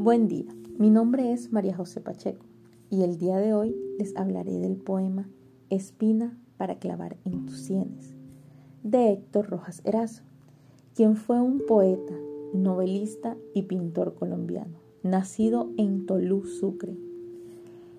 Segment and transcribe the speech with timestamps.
[0.00, 0.46] Buen día,
[0.78, 2.46] mi nombre es María José Pacheco
[2.88, 5.28] y el día de hoy les hablaré del poema
[5.70, 8.14] Espina para clavar en tus sienes
[8.84, 10.22] de Héctor Rojas Erazo,
[10.94, 12.14] quien fue un poeta,
[12.54, 16.96] novelista y pintor colombiano, nacido en Tolú, Sucre.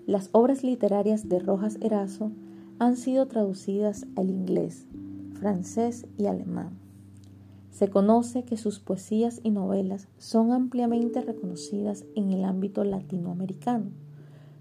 [0.06, 2.32] Las obras literarias de Rojas Erazo
[2.78, 4.86] han sido traducidas al inglés,
[5.34, 6.78] francés y alemán.
[7.80, 13.86] Se conoce que sus poesías y novelas son ampliamente reconocidas en el ámbito latinoamericano,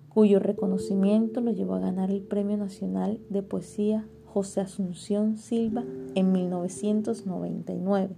[0.07, 5.84] cuyo reconocimiento lo llevó a ganar el Premio Nacional de Poesía José Asunción Silva
[6.16, 8.16] en 1999.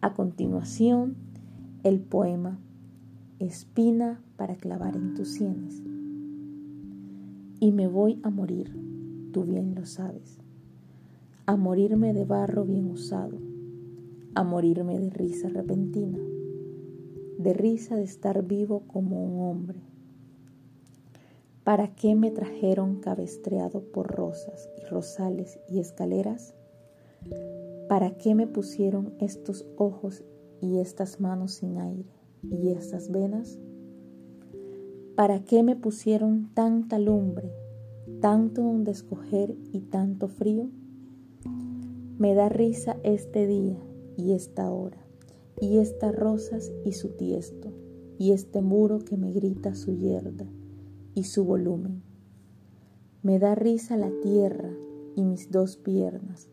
[0.00, 1.14] A continuación,
[1.84, 2.58] el poema
[3.38, 5.80] Espina para clavar en tus sienes.
[7.60, 8.76] Y me voy a morir,
[9.30, 10.40] tú bien lo sabes
[11.46, 13.38] a morirme de barro bien usado,
[14.34, 16.18] a morirme de risa repentina,
[17.38, 19.80] de risa de estar vivo como un hombre.
[21.62, 26.54] ¿Para qué me trajeron cabestreado por rosas y rosales y escaleras?
[27.88, 30.24] ¿Para qué me pusieron estos ojos
[30.60, 32.10] y estas manos sin aire
[32.42, 33.58] y estas venas?
[35.14, 37.52] ¿Para qué me pusieron tanta lumbre,
[38.20, 40.68] tanto donde escoger y tanto frío?
[42.18, 43.78] Me da risa este día
[44.16, 45.04] y esta hora,
[45.60, 47.72] y estas rosas y su tiesto,
[48.18, 50.46] y este muro que me grita su yerda
[51.14, 52.02] y su volumen.
[53.22, 54.70] Me da risa la tierra
[55.16, 56.48] y mis dos piernas,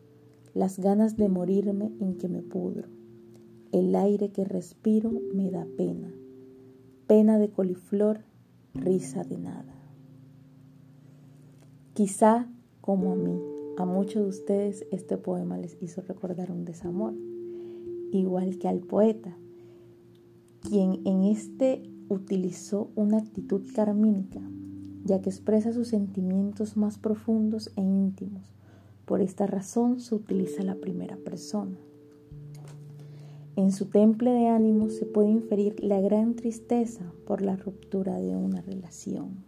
[0.54, 2.90] las ganas de morirme en que me pudro.
[3.72, 6.14] El aire que respiro me da pena,
[7.08, 8.22] pena de coliflor,
[8.74, 9.76] risa de nada.
[11.94, 12.50] Quizá
[12.82, 13.40] como a mí
[13.78, 17.14] a muchos de ustedes este poema les hizo recordar un desamor,
[18.12, 19.38] igual que al poeta,
[20.62, 24.42] quien en este utilizó una actitud carmínica,
[25.04, 28.44] ya que expresa sus sentimientos más profundos e íntimos.
[29.06, 31.78] Por esta razón se utiliza la primera persona.
[33.56, 38.36] En su temple de ánimo se puede inferir la gran tristeza por la ruptura de
[38.36, 39.44] una relación.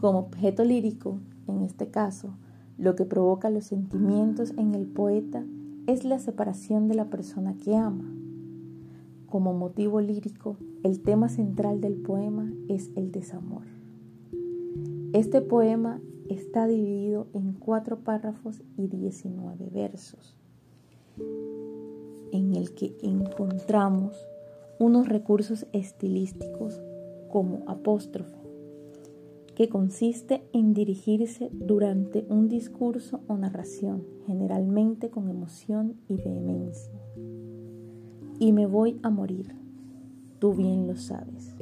[0.00, 2.30] Como objeto lírico, en este caso,
[2.78, 5.44] lo que provoca los sentimientos en el poeta
[5.86, 8.10] es la separación de la persona que ama.
[9.26, 13.64] Como motivo lírico, el tema central del poema es el desamor.
[15.12, 20.36] Este poema está dividido en cuatro párrafos y 19 versos,
[22.32, 24.26] en el que encontramos
[24.78, 26.82] unos recursos estilísticos
[27.28, 28.43] como apóstrofe,
[29.54, 36.92] que consiste en dirigirse durante un discurso o narración, generalmente con emoción y vehemencia.
[38.40, 39.54] Y me voy a morir,
[40.40, 41.54] tú bien lo sabes.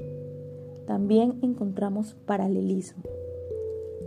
[0.86, 3.02] También encontramos paralelismo,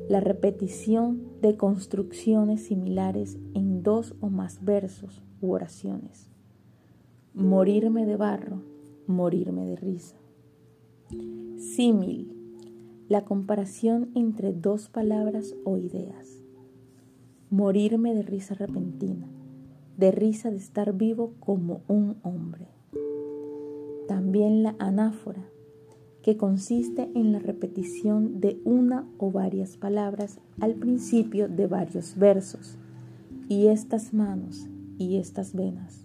[0.10, 6.30] la repetición de construcciones similares en dos o más versos u oraciones.
[7.34, 8.62] Morirme de barro,
[9.08, 10.16] morirme de risa.
[11.58, 12.35] Símil
[13.08, 16.42] la comparación entre dos palabras o ideas.
[17.50, 19.28] Morirme de risa repentina,
[19.98, 22.68] de risa de estar vivo como un hombre.
[24.08, 25.46] También la anáfora,
[26.24, 32.78] que consiste en la repetición de una o varias palabras al principio de varios versos,
[33.48, 34.68] y estas manos
[34.98, 36.04] y estas venas.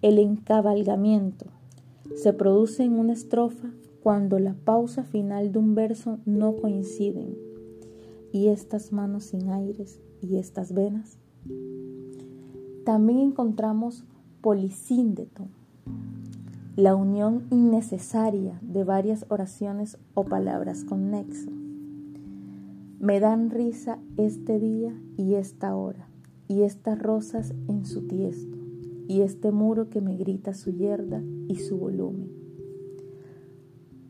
[0.00, 1.46] El encabalgamiento
[2.14, 3.68] se produce en una estrofa
[4.02, 7.36] cuando la pausa final de un verso no coinciden,
[8.32, 11.18] y estas manos sin aires y estas venas.
[12.84, 14.04] También encontramos
[14.40, 15.48] polisíndeto,
[16.76, 21.50] la unión innecesaria de varias oraciones o palabras con nexo.
[23.00, 26.08] Me dan risa este día y esta hora,
[26.46, 28.56] y estas rosas en su tiesto,
[29.08, 32.47] y este muro que me grita su yerda y su volumen.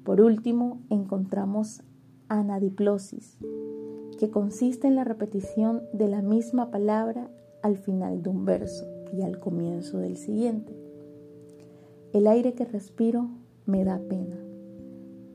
[0.08, 1.82] Por último, encontramos
[2.28, 3.37] anadiplosis,
[4.19, 7.31] que consiste en la repetición de la misma palabra
[7.62, 10.75] al final de un verso y al comienzo del siguiente.
[12.14, 13.28] El aire que respiro
[13.66, 14.38] me da pena,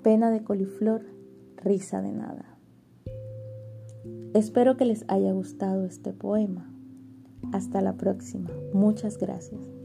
[0.02, 1.06] pena de coliflor,
[1.58, 2.58] risa de nada.
[4.34, 6.74] Espero que les haya gustado este poema.
[7.52, 8.50] Hasta la próxima.
[8.74, 9.83] Muchas gracias.